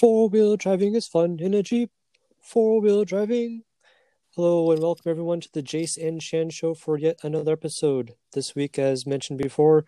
[0.00, 1.90] Four wheel driving is fun in a Jeep.
[2.40, 3.64] Four wheel driving.
[4.34, 8.14] Hello and welcome everyone to the Jace and Shan show for yet another episode.
[8.32, 9.84] This week, as mentioned before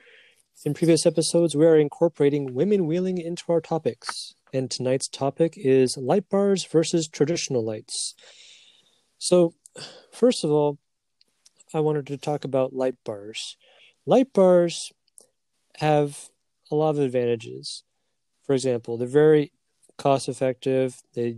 [0.66, 4.34] in previous episodes, we are incorporating women wheeling into our topics.
[4.52, 8.14] And tonight's topic is light bars versus traditional lights.
[9.16, 9.54] So,
[10.12, 10.76] first of all,
[11.72, 13.56] I wanted to talk about light bars.
[14.04, 14.92] Light bars
[15.79, 16.29] have
[16.70, 17.82] a lot of advantages.
[18.44, 19.52] For example, they're very
[20.02, 21.37] cost effective, they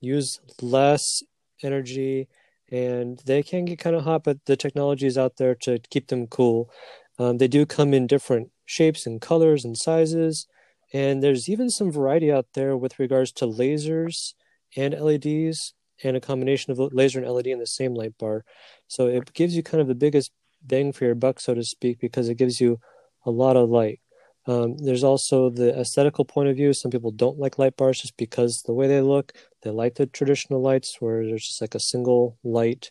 [0.00, 1.22] use less
[1.62, 2.28] energy,
[2.70, 6.08] and they can get kind of hot, but the technology is out there to keep
[6.08, 6.70] them cool.
[7.18, 10.46] Um, they do come in different shapes and colors and sizes,
[10.92, 14.34] and there's even some variety out there with regards to lasers
[14.76, 18.44] and LEDs and a combination of laser and LED in the same light bar.
[18.86, 20.30] So it gives you kind of the biggest
[20.62, 22.78] bang for your buck, so to speak, because it gives you
[23.26, 24.00] a lot of light.
[24.46, 26.72] Um, there's also the aesthetical point of view.
[26.72, 29.32] Some people don't like light bars just because the way they look.
[29.62, 32.90] They like the traditional lights where there's just like a single light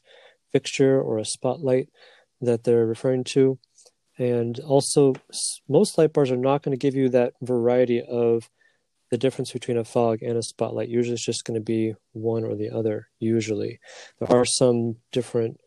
[0.52, 1.90] fixture or a spotlight
[2.42, 3.60] that they're referring to.
[4.18, 5.14] And also,
[5.68, 8.50] most light bars are not going to give you that variety of
[9.10, 10.90] the difference between a fog and a spotlight.
[10.90, 13.08] Usually, it's just going to be one or the other.
[13.20, 13.80] Usually,
[14.20, 15.60] there are some different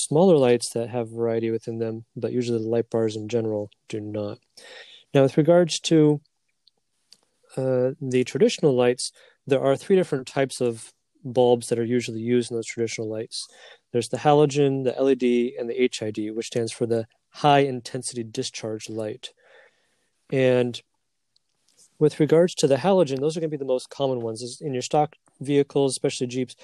[0.00, 4.00] smaller lights that have variety within them, but usually the light bars in general do
[4.00, 4.38] not.
[5.12, 6.20] Now, with regards to
[7.56, 9.12] uh, the traditional lights,
[9.46, 10.92] there are three different types of
[11.24, 13.48] bulbs that are usually used in those traditional lights.
[13.92, 18.88] There's the halogen, the LED, and the HID, which stands for the high intensity discharge
[18.88, 19.30] light.
[20.32, 20.80] And
[21.98, 24.60] with regards to the halogen, those are going to be the most common ones.
[24.60, 26.56] In your stock vehicles, especially Jeeps,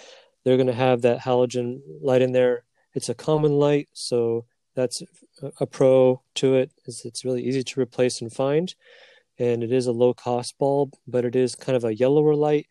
[0.45, 2.63] they're going to have that halogen light in there
[2.97, 5.03] it's a common light, so that's
[5.61, 6.73] a pro to it.
[6.87, 8.75] Is it's really easy to replace and find,
[9.39, 12.67] and it is a low cost bulb, but it is kind of a yellower light.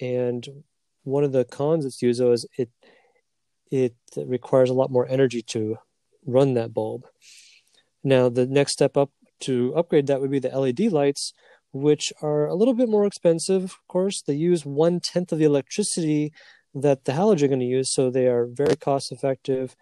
[0.00, 0.46] And
[1.02, 2.70] one of the cons it's used though is it
[3.70, 5.76] it requires a lot more energy to
[6.24, 7.02] run that bulb.
[8.04, 11.32] Now the next step up to upgrade that would be the LED lights,
[11.72, 13.64] which are a little bit more expensive.
[13.64, 16.32] Of course, they use one tenth of the electricity
[16.74, 19.76] that the halogen are going to use, so they are very cost effective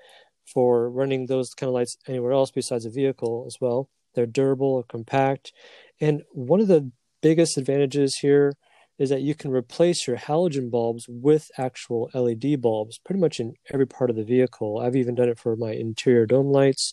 [0.45, 3.89] for running those kind of lights anywhere else besides a vehicle as well.
[4.15, 5.53] They're durable, compact,
[6.01, 6.91] and one of the
[7.23, 8.55] biggest advantages here
[8.99, 13.55] is that you can replace your halogen bulbs with actual LED bulbs pretty much in
[13.73, 14.79] every part of the vehicle.
[14.79, 16.93] I've even done it for my interior dome lights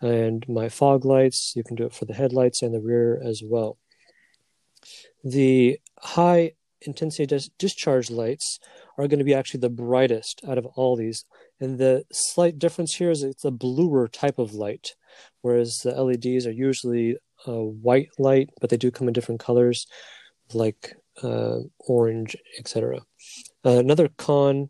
[0.00, 1.52] and my fog lights.
[1.54, 3.78] You can do it for the headlights and the rear as well.
[5.22, 8.58] The high intensity dis- discharge lights
[8.96, 11.24] are going to be actually the brightest out of all these.
[11.60, 14.94] And the slight difference here is it's a bluer type of light,
[15.42, 17.16] whereas the LEDs are usually
[17.46, 19.86] a white light, but they do come in different colors
[20.52, 23.00] like uh, orange, etc.
[23.64, 24.68] Uh, another con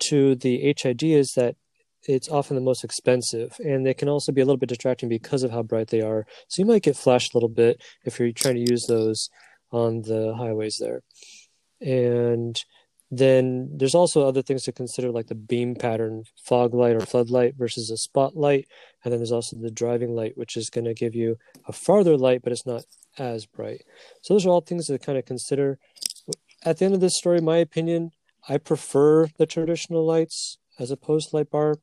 [0.00, 1.56] to the HID is that
[2.04, 5.42] it's often the most expensive and they can also be a little bit distracting because
[5.42, 6.26] of how bright they are.
[6.48, 9.28] So you might get flashed a little bit if you're trying to use those
[9.70, 11.02] on the highways there.
[11.80, 12.62] And
[13.10, 17.56] then there's also other things to consider, like the beam pattern, fog light or floodlight
[17.56, 18.68] versus a spotlight.
[19.02, 22.16] And then there's also the driving light, which is going to give you a farther
[22.16, 22.84] light, but it's not
[23.18, 23.82] as bright.
[24.22, 25.78] So those are all things to kind of consider.
[26.62, 28.12] At the end of this story, my opinion,
[28.48, 31.76] I prefer the traditional lights as opposed to light bar,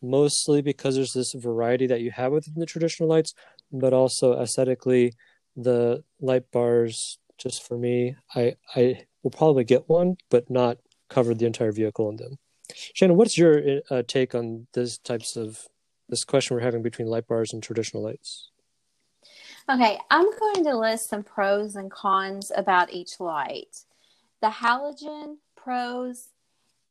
[0.00, 3.34] mostly because there's this variety that you have within the traditional lights,
[3.70, 5.12] but also aesthetically,
[5.56, 11.34] the light bars, just for me, I I will probably get one, but not cover
[11.34, 12.38] the entire vehicle in them.
[12.94, 15.66] Shannon, what's your uh, take on this types of
[16.08, 18.50] this question we're having between light bars and traditional lights?
[19.68, 23.84] Okay, I'm going to list some pros and cons about each light.
[24.40, 26.28] The halogen pros,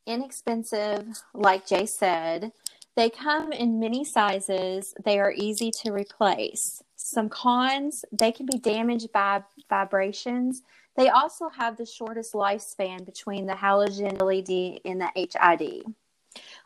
[0.05, 2.51] inexpensive, like Jay said.
[2.95, 4.93] They come in many sizes.
[5.03, 6.81] They are easy to replace.
[6.95, 10.61] Some cons, they can be damaged by vibrations
[10.99, 15.85] they also have the shortest lifespan between the halogen LED and the HID.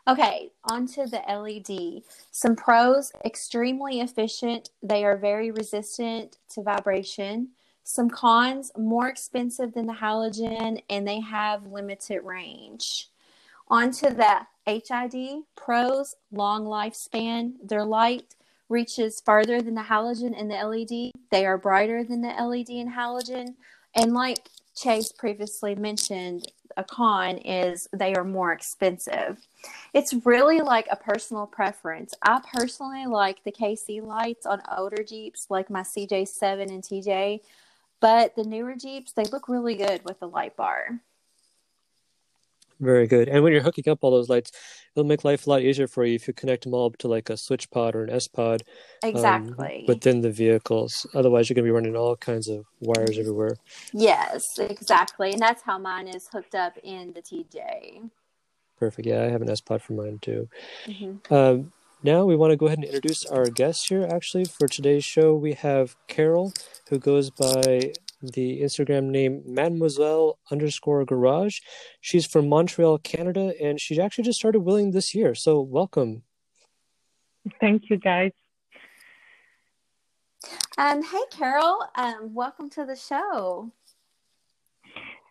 [0.08, 2.02] Okay, onto the LED.
[2.32, 7.50] Some pros extremely efficient, they are very resistant to vibration.
[7.84, 13.10] Some cons more expensive than the halogen and they have limited range.
[13.68, 17.52] Onto the HID pros long lifespan.
[17.62, 18.34] Their light
[18.68, 21.12] reaches farther than the halogen and the LED.
[21.30, 23.54] They are brighter than the LED and halogen.
[23.94, 29.46] And like Chase previously mentioned, a con is they are more expensive.
[29.92, 32.14] It's really like a personal preference.
[32.22, 37.40] I personally like the KC lights on older Jeeps, like my CJ7 and TJ,
[38.00, 41.00] But the newer Jeeps, they look really good with the light bar.
[42.80, 43.28] Very good.
[43.28, 44.50] And when you're hooking up all those lights,
[44.94, 47.08] it'll make life a lot easier for you if you connect them all up to
[47.08, 48.62] like a switch pod or an S pod.
[49.02, 49.80] Exactly.
[49.80, 51.06] Um, within the vehicles.
[51.14, 53.56] Otherwise, you're going to be running all kinds of wires everywhere.
[53.92, 55.32] Yes, exactly.
[55.32, 58.10] And that's how mine is hooked up in the TJ.
[58.78, 59.06] Perfect.
[59.06, 60.48] Yeah, I have an S pod for mine too.
[60.86, 61.32] Mm-hmm.
[61.32, 61.72] Um,
[62.02, 64.06] now we want to go ahead and introduce our guest here.
[64.10, 66.52] Actually, for today's show, we have Carol,
[66.90, 67.94] who goes by
[68.32, 71.58] the Instagram name Mademoiselle underscore Garage.
[72.00, 75.34] She's from Montreal, Canada, and she actually just started wheeling this year.
[75.34, 76.22] So welcome.
[77.60, 78.32] Thank you, guys.
[80.76, 81.78] Um, hey, Carol.
[81.94, 83.70] Um, welcome to the show.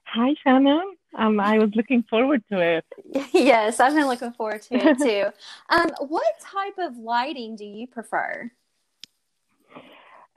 [0.05, 0.95] Hi, Shannon.
[1.15, 2.85] Um, I was looking forward to it.
[3.33, 5.25] yes, I've been looking forward to it too.
[5.69, 8.51] um, what type of lighting do you prefer?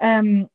[0.00, 0.49] Um,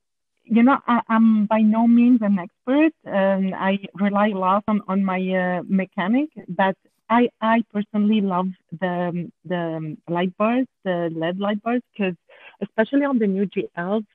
[0.52, 4.82] you know, I, am by no means an expert, and I rely a lot on,
[4.90, 6.76] on my uh, mechanic, but
[7.10, 8.50] I, I personally love
[8.82, 12.16] the the light bars, the LED light bars, because
[12.62, 14.06] especially on the new JLs,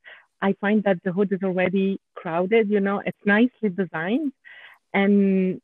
[0.42, 2.68] I find that the hood is already crowded.
[2.68, 4.32] You know, it's nicely designed,
[4.92, 5.62] and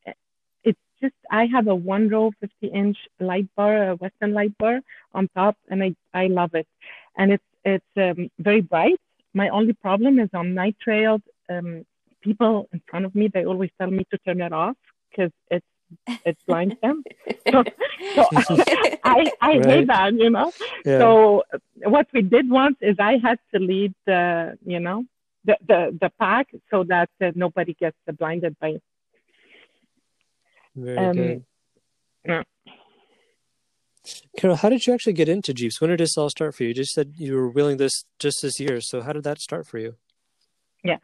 [0.64, 4.80] it's just I have a one row 50 inch light bar, a Westin light bar
[5.12, 6.66] on top, and I I love it,
[7.18, 8.98] and it's it's um, very bright
[9.34, 11.20] my only problem is on night trails.
[11.48, 11.84] Um,
[12.22, 14.76] people in front of me, they always tell me to turn it off
[15.10, 15.66] because it's
[16.24, 17.02] it blinds them.
[17.50, 17.64] So,
[18.14, 18.26] so
[19.04, 19.64] I I right.
[19.64, 20.52] hate that, you know.
[20.84, 20.98] Yeah.
[20.98, 21.42] So
[21.84, 25.04] what we did once is I had to lead the you know
[25.44, 28.76] the the, the pack so that uh, nobody gets blinded by.
[30.74, 31.44] Very um, good.
[32.24, 32.42] Yeah.
[34.38, 35.80] Carol, how did you actually get into Jeeps?
[35.80, 36.68] When did this all start for you?
[36.68, 38.80] You just said you were wheeling this just this year.
[38.80, 39.96] So how did that start for you?
[40.84, 40.96] Yeah,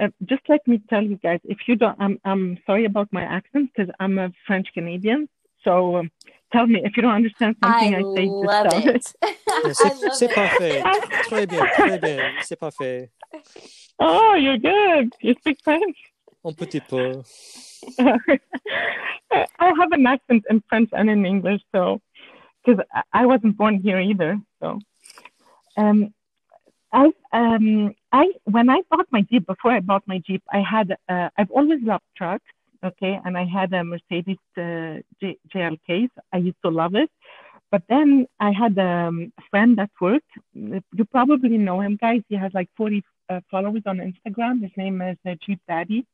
[0.00, 1.40] uh, just let me tell you guys.
[1.44, 5.28] If you don't, I'm I'm sorry about my accent because I'm a French Canadian.
[5.64, 6.10] So um,
[6.52, 8.26] tell me if you don't understand something I, I say.
[8.26, 9.36] Love just it.
[9.64, 10.82] yeah, c'est parfait.
[11.28, 12.32] Très bien, très bien.
[12.42, 13.10] C'est parfait.
[13.98, 15.12] Oh, you're good.
[15.20, 15.96] You speak French.
[16.44, 17.22] Un petit peu.
[19.58, 22.00] I have an accent in French and in English, so
[22.64, 24.38] because I wasn't born here either.
[24.60, 24.78] So,
[25.76, 26.14] um,
[26.92, 30.96] I um, I when I bought my Jeep before I bought my Jeep, I had
[31.08, 32.44] uh, I've always loved trucks.
[32.84, 36.08] Okay, and I had a Mercedes uh, J- GLK.
[36.32, 37.10] I used to love it.
[37.70, 40.22] But then I had um, a friend at work.
[40.52, 42.20] You probably know him, guys.
[42.28, 44.62] He has like 40 uh, followers on Instagram.
[44.62, 46.06] His name is uh, Jeep Daddy.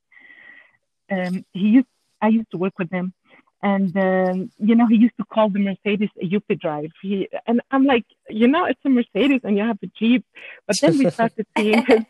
[1.11, 1.89] Um, he used,
[2.23, 3.13] I used to work with him,
[3.63, 6.91] and um, you know he used to call the Mercedes a Yuppie drive.
[7.03, 10.25] He, and I'm like, you know, it's a Mercedes and you have a Jeep.
[10.67, 12.01] But then we started seeing his,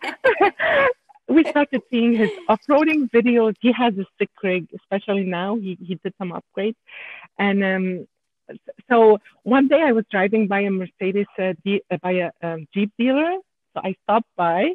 [1.29, 3.55] we started seeing his off-roading videos.
[3.61, 5.57] He has a sick rig, especially now.
[5.57, 6.77] He he did some upgrades,
[7.39, 8.07] and um,
[8.89, 12.67] so one day I was driving by a Mercedes uh, de- uh, by a um,
[12.73, 13.33] Jeep dealer.
[13.75, 14.75] So I stopped by,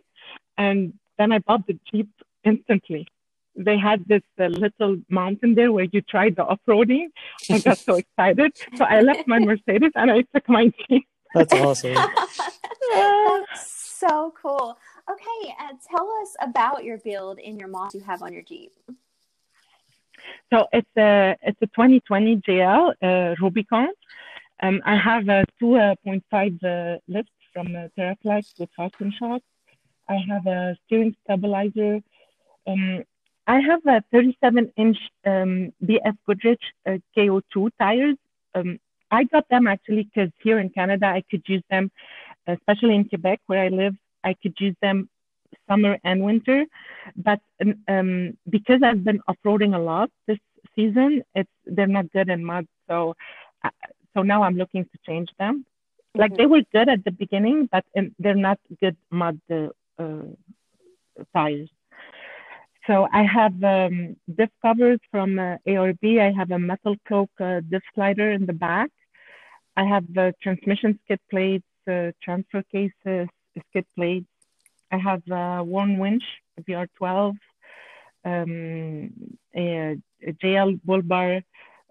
[0.58, 2.10] and then I bought the Jeep
[2.44, 3.08] instantly
[3.56, 7.08] they had this uh, little mountain there where you tried the off-roading.
[7.50, 8.54] I got so excited.
[8.76, 11.08] So I left my Mercedes and I took my Jeep.
[11.34, 11.94] That's awesome.
[12.94, 14.78] That's so cool.
[15.10, 18.74] Okay, uh, tell us about your build in your mods you have on your Jeep.
[20.52, 23.90] So it's a it's a 2020 JL uh, Rubicon.
[24.62, 29.46] Um, I have a 2.5 uh, lift from uh, TeraFlex with Falcon shocks.
[30.08, 32.00] I have a steering stabilizer.
[32.66, 33.04] Um,
[33.48, 38.18] I have a 37 inch um, BF Goodrich uh, KO2 tires.
[38.56, 38.80] Um,
[39.12, 41.92] I got them actually because here in Canada, I could use them,
[42.48, 45.10] especially in Quebec where I live, I could use them
[45.70, 46.66] summer and winter.
[47.16, 47.40] But
[47.88, 50.40] um, because I've been off-roading a lot this
[50.76, 52.68] season, it's they're not good in mud.
[52.88, 53.16] So,
[53.64, 53.70] uh,
[54.16, 55.60] so now I'm looking to change them.
[55.60, 56.20] Mm-hmm.
[56.20, 59.68] Like they were good at the beginning, but in, they're not good mud uh,
[60.00, 60.24] uh
[61.34, 61.70] tires.
[62.88, 66.20] So I have um, diff covers from uh, ARB.
[66.20, 68.92] I have a metal cloak uh, diff slider in the back.
[69.76, 73.28] I have uh, transmission skid plates, uh, transfer cases,
[73.70, 74.28] skid plates.
[74.92, 76.24] I have a Warn winch,
[76.62, 77.38] VR12,
[78.24, 79.12] um,
[79.56, 81.42] a, a JL bull bar,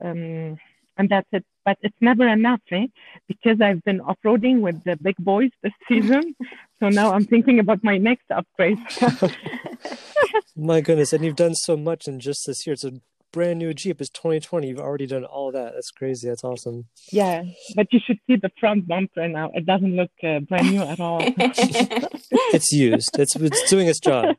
[0.01, 0.57] um,
[0.97, 1.45] and that's it.
[1.65, 2.87] But it's never enough, eh?
[3.27, 6.37] Because I've been off-roading with the big boys this season.
[6.85, 8.79] So now I'm thinking about my next upgrade.
[10.57, 12.75] My goodness, and you've done so much in just this year.
[12.75, 12.93] It's a
[13.33, 14.01] brand new Jeep.
[14.01, 14.69] It's 2020.
[14.69, 15.73] You've already done all that.
[15.75, 16.29] That's crazy.
[16.29, 16.85] That's awesome.
[17.11, 17.43] Yeah,
[17.75, 19.51] but you should see the front bumper now.
[19.55, 21.21] It doesn't look uh, brand new at all.
[21.23, 23.19] it's used.
[23.19, 24.37] It's it's doing its job.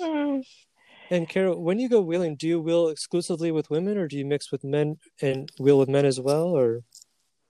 [1.10, 4.26] And Carol, when you go wheeling, do you wheel exclusively with women, or do you
[4.26, 6.82] mix with men and wheel with men as well, or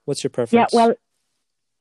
[0.04, 0.72] what's your preference?
[0.72, 0.94] Yeah, well,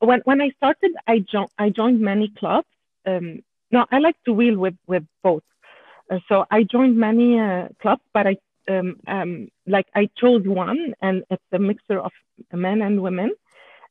[0.00, 2.68] when when I started, I joined I joined many clubs.
[3.06, 5.42] Um, no, I like to wheel with with both.
[6.10, 8.36] Uh, so I joined many uh, clubs, but I
[8.68, 12.12] um, um, like I chose one, and it's a mixture of
[12.52, 13.32] men and women,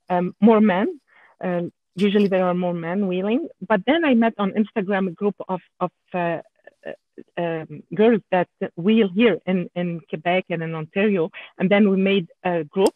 [0.10, 1.00] um, more men.
[1.42, 5.36] Um, usually there are more men wheeling, but then I met on Instagram a group
[5.50, 6.42] of of uh,
[6.88, 6.94] uh,
[7.38, 12.28] um, girls that wheel here in in Quebec and in Ontario, and then we made
[12.44, 12.94] a group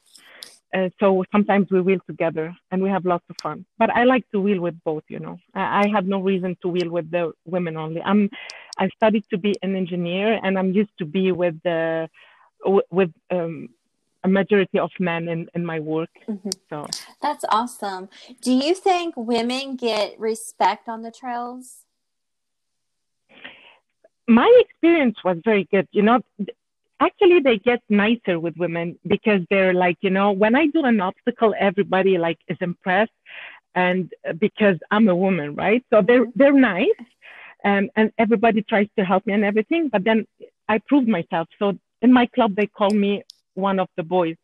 [0.73, 3.65] uh, so sometimes we wheel together and we have lots of fun.
[3.77, 5.37] But I like to wheel with both, you know.
[5.53, 8.01] I, I have no reason to wheel with the women only.
[8.01, 8.29] I'm
[8.77, 12.09] I studied to be an engineer and I'm used to be with the
[12.89, 13.69] with um,
[14.23, 16.09] a majority of men in, in my work.
[16.27, 16.49] Mm-hmm.
[16.69, 16.87] So
[17.21, 18.09] that's awesome.
[18.41, 21.85] Do you think women get respect on the trails?
[24.27, 25.87] My experience was very good.
[25.91, 26.21] You know,
[27.01, 31.01] actually they get nicer with women because they're like you know when i do an
[31.01, 33.12] obstacle everybody like is impressed
[33.75, 35.84] and uh, because i'm a woman right?
[35.91, 37.01] So they're they're nice
[37.65, 40.25] and and everybody tries to help me and everything but then
[40.70, 41.48] i prove myself.
[41.60, 43.24] So in my club they call me
[43.55, 44.38] one of the boys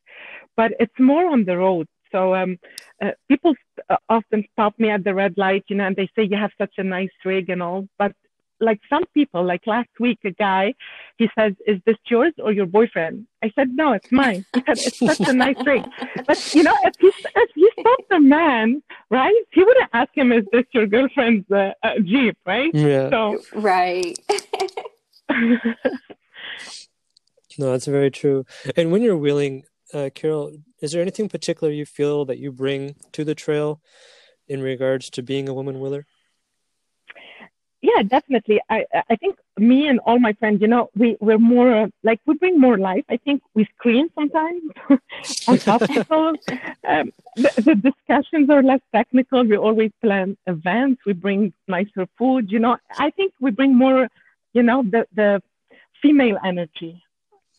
[0.58, 1.88] but it's more on the road.
[2.12, 2.58] So um,
[3.04, 3.54] uh, people
[3.90, 6.52] uh, often stop me at the red light you know and they say you have
[6.58, 8.14] such a nice rig and all but
[8.60, 10.74] like some people, like last week, a guy,
[11.18, 14.78] he says, "Is this yours or your boyfriend?" I said, "No, it's mine." He said,
[14.78, 15.86] "It's such a nice ring."
[16.26, 20.32] But you know, if he if he stopped a man, right, he wouldn't ask him,
[20.32, 22.72] "Is this your girlfriend's uh, uh, jeep?" Right?
[22.74, 23.10] Yeah.
[23.10, 24.18] So right.
[27.58, 28.46] no, that's very true.
[28.76, 32.96] And when you're wheeling, uh, Carol, is there anything particular you feel that you bring
[33.14, 33.82] to the trail
[34.48, 36.06] in regards to being a woman wheeler?
[37.88, 38.60] Yeah, definitely.
[38.70, 42.20] I I think me and all my friends, you know, we we're more uh, like
[42.25, 43.06] we bring more life.
[43.10, 44.63] I think we scream sometimes
[45.48, 46.38] on obstacles.
[46.94, 47.06] um,
[47.44, 49.44] the, the, discussions are less technical.
[49.44, 51.01] We always plan events.
[51.06, 52.51] We bring nicer food.
[52.51, 54.10] You know, I think we bring more,
[54.53, 55.41] you know, the the
[56.01, 57.03] female energy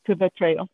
[0.06, 0.68] to the trail.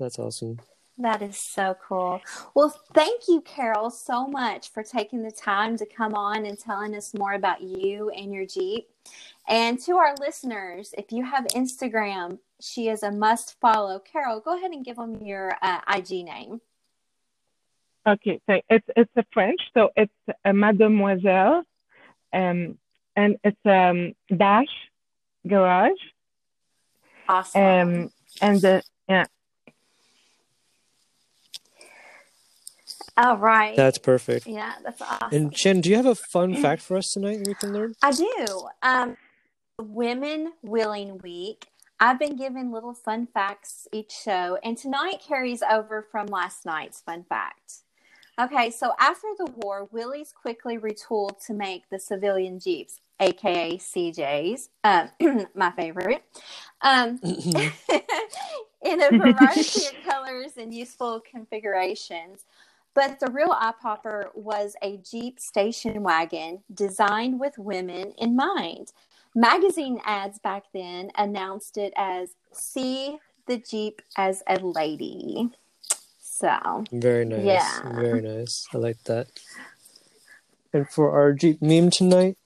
[0.00, 0.60] That's awesome.
[0.98, 2.20] That is so cool.
[2.54, 6.94] Well, thank you, Carol, so much for taking the time to come on and telling
[6.94, 8.88] us more about you and your Jeep.
[9.48, 13.98] And to our listeners, if you have Instagram, she is a must follow.
[13.98, 16.60] Carol, go ahead and give them your uh, IG name.
[18.06, 20.12] Okay, so it's it's a French, so it's
[20.44, 21.64] a Mademoiselle,
[22.34, 22.78] um,
[23.16, 24.68] and it's um dash
[25.46, 25.92] garage.
[27.26, 27.62] Awesome.
[27.62, 28.10] Um,
[28.42, 29.24] and the yeah,
[33.16, 33.76] Oh, right.
[33.76, 34.46] That's perfect.
[34.46, 35.28] Yeah, that's awesome.
[35.32, 37.94] And Jen, do you have a fun fact for us tonight that we can learn?
[38.02, 38.68] I do.
[38.82, 39.16] Um,
[39.80, 41.68] Women Wheeling Week.
[42.00, 47.00] I've been giving little fun facts each show, and tonight carries over from last night's
[47.00, 47.82] fun fact.
[48.38, 54.68] Okay, so after the war, Willys quickly retooled to make the civilian Jeeps, aka CJs,
[54.82, 55.10] um,
[55.54, 56.24] my favorite,
[56.82, 62.44] um, in a variety of colors and useful configurations.
[62.94, 68.92] But the real eye popper was a Jeep station wagon designed with women in mind.
[69.34, 75.50] Magazine ads back then announced it as See the Jeep as a Lady.
[76.20, 77.44] So, very nice.
[77.44, 77.92] Yeah.
[77.94, 78.66] Very nice.
[78.72, 79.26] I like that.
[80.72, 82.36] And for our Jeep meme tonight,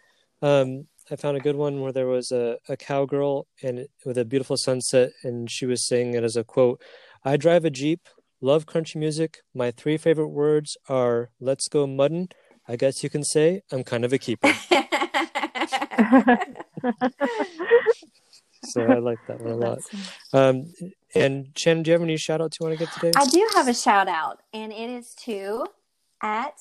[0.42, 4.24] um, I found a good one where there was a, a cowgirl and with a
[4.24, 6.82] beautiful sunset, and she was saying it as a quote
[7.24, 8.08] I drive a Jeep
[8.40, 9.38] Love country music.
[9.54, 12.28] My three favorite words are "Let's go muddin."
[12.68, 14.52] I guess you can say I'm kind of a keeper.
[18.64, 19.78] so I like that one a lot.
[20.32, 20.72] Um,
[21.14, 23.12] and Chen, do you have any shout outs you want to get today?
[23.16, 25.66] I do have a shout out, and it is to
[26.22, 26.54] at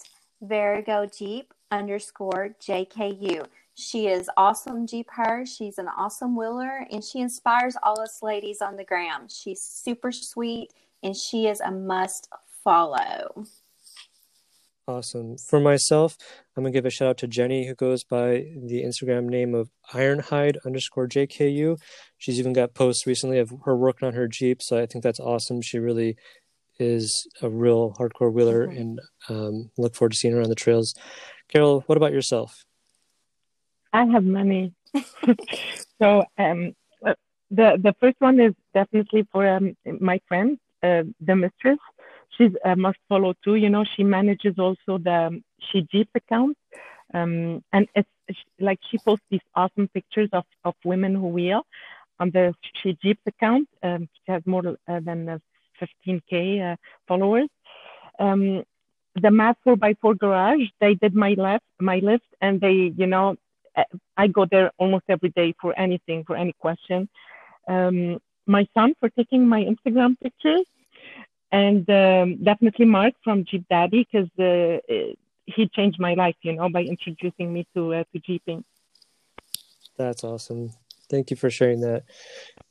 [0.43, 3.45] Verigo Jeep underscore JKU.
[3.75, 5.45] She is awesome Jeep her.
[5.45, 9.27] She's an awesome wheeler, and she inspires all us ladies on the gram.
[9.29, 12.29] She's super sweet and she is a must
[12.63, 13.45] follow.
[14.89, 15.37] Awesome.
[15.37, 16.17] For myself,
[16.55, 19.69] I'm gonna give a shout out to Jenny, who goes by the Instagram name of
[19.91, 21.77] Ironhide underscore JKU.
[22.17, 25.19] She's even got posts recently of her working on her Jeep, so I think that's
[25.19, 25.61] awesome.
[25.61, 26.15] She really
[26.79, 28.77] is a real hardcore wheeler, mm-hmm.
[28.77, 30.93] and um, look forward to seeing her on the trails.
[31.49, 32.63] Carol, what about yourself?
[33.91, 34.73] I have many.
[36.01, 36.73] so um,
[37.51, 41.79] the the first one is definitely for um, my friend uh, the mistress.
[42.37, 43.55] She's a must follow too.
[43.55, 45.41] You know, she manages also the
[45.71, 46.57] She account.
[47.13, 48.09] Um, and it's
[48.59, 51.65] like she posts these awesome pictures of, of women who wheel
[52.19, 53.67] on the She account.
[53.81, 55.41] Um, she has more uh, than
[55.81, 56.75] 15k uh,
[57.07, 57.49] followers.
[58.19, 58.63] Um,
[59.21, 63.35] the Math 4x4 Garage, they did my left, my list, and they, you know,
[64.15, 67.09] I go there almost every day for anything, for any question.
[67.67, 70.65] Um, my son for taking my Instagram pictures,
[71.51, 74.79] and um, definitely Mark from Jeep Daddy because uh,
[75.45, 78.63] he changed my life, you know, by introducing me to uh, to jeeping.
[79.97, 80.71] That's awesome.
[81.09, 82.03] Thank you for sharing that.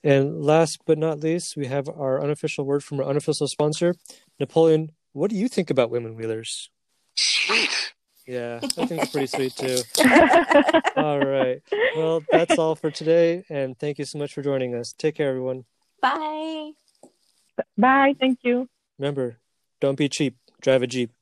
[0.05, 3.95] And last but not least, we have our unofficial word from our unofficial sponsor,
[4.39, 4.93] Napoleon.
[5.13, 6.71] What do you think about women wheelers?
[7.17, 7.95] Sweet.
[8.27, 9.79] Yeah, I think it's pretty sweet too.
[10.97, 11.63] all right.
[11.97, 13.45] Well, that's all for today.
[13.49, 14.93] And thank you so much for joining us.
[14.93, 15.65] Take care, everyone.
[16.03, 16.73] Bye.
[17.79, 18.15] Bye.
[18.19, 18.69] Thank you.
[18.99, 19.39] Remember,
[19.81, 20.37] don't be cheap.
[20.61, 21.16] Drive a Jeep.